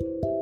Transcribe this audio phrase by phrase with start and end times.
[0.00, 0.33] Thank you.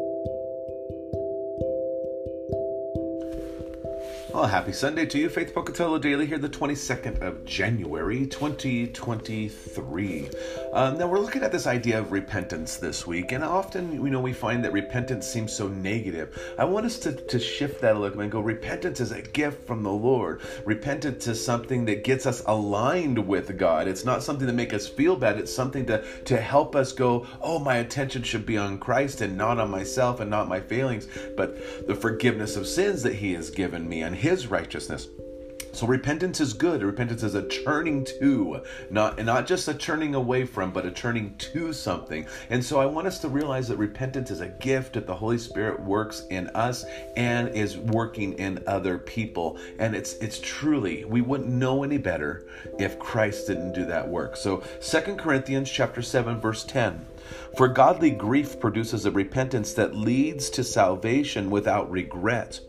[4.32, 10.30] Well, happy Sunday to you, Faith Pocatello Daily, here the 22nd of January, 2023.
[10.72, 14.22] Um, now, we're looking at this idea of repentance this week, and often, you know,
[14.22, 16.54] we find that repentance seems so negative.
[16.58, 19.20] I want us to, to shift that a little bit and go, repentance is a
[19.20, 20.40] gift from the Lord.
[20.64, 23.86] Repentance is something that gets us aligned with God.
[23.86, 27.26] It's not something to make us feel bad, it's something to, to help us go,
[27.42, 31.06] oh, my attention should be on Christ and not on myself and not my failings,
[31.36, 35.08] but the forgiveness of sins that He has given me and his righteousness.
[35.72, 36.80] So repentance is good.
[36.80, 41.34] Repentance is a turning to, not not just a turning away from, but a turning
[41.38, 42.26] to something.
[42.48, 45.38] And so I want us to realize that repentance is a gift that the Holy
[45.38, 46.84] Spirit works in us
[47.16, 49.58] and is working in other people.
[49.80, 52.46] And it's it's truly we wouldn't know any better
[52.78, 54.36] if Christ didn't do that work.
[54.36, 57.06] So Second Corinthians chapter 7 verse 10.
[57.56, 62.60] For godly grief produces a repentance that leads to salvation without regret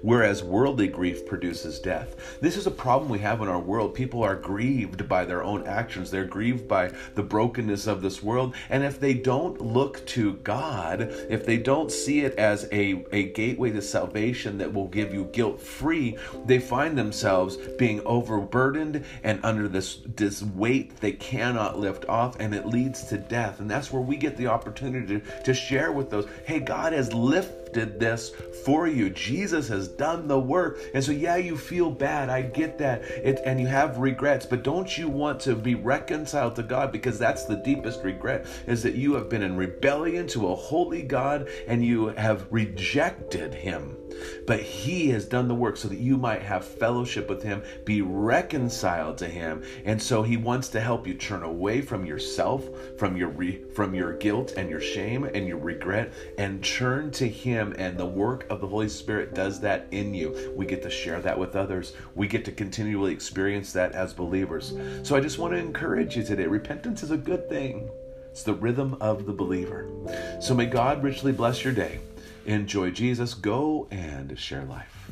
[0.00, 2.38] whereas worldly grief produces death.
[2.40, 3.94] This is a problem we have in our world.
[3.94, 8.54] People are grieved by their own actions, they're grieved by the brokenness of this world.
[8.70, 13.24] And if they don't look to God, if they don't see it as a, a
[13.32, 19.40] gateway to salvation that will give you guilt free, they find themselves being overburdened and
[19.44, 23.60] under this, this weight they cannot lift off, and it leads to death.
[23.60, 27.12] And that's where we get the opportunity to, to share with those hey, God has
[27.12, 28.30] lifted did this
[28.64, 29.10] for you.
[29.10, 30.78] Jesus has done the work.
[30.94, 32.28] And so, yeah, you feel bad.
[32.28, 33.02] I get that.
[33.02, 36.92] It, and you have regrets, but don't you want to be reconciled to God?
[36.92, 41.02] Because that's the deepest regret is that you have been in rebellion to a holy
[41.02, 43.96] God and you have rejected Him.
[44.46, 48.02] But He has done the work so that you might have fellowship with Him, be
[48.02, 49.62] reconciled to Him.
[49.84, 52.64] And so He wants to help you turn away from yourself,
[52.98, 57.28] from your re, from your guilt and your shame and your regret, and turn to
[57.28, 57.74] Him.
[57.78, 60.52] And the work of the Holy Spirit does that in you.
[60.56, 61.94] We get to share that with others.
[62.14, 64.74] We get to continually experience that as believers.
[65.02, 66.46] So I just want to encourage you today.
[66.46, 67.90] Repentance is a good thing.
[68.30, 69.88] It's the rhythm of the believer.
[70.40, 72.00] So may God richly bless your day.
[72.46, 73.34] Enjoy Jesus.
[73.34, 75.10] Go and share life.